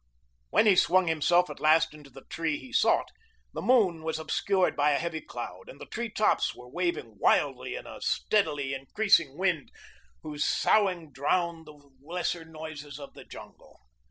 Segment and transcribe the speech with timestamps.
[0.49, 3.09] When he swung himself at last into the tree he sought,
[3.53, 7.75] the moon was obscured by a heavy cloud, and the tree tops were waving wildly
[7.75, 9.69] in a steadily increasing wind
[10.23, 13.79] whose soughing drowned the lesser noises of the jungle.